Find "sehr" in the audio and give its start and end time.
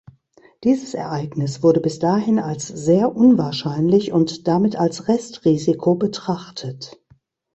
2.67-3.15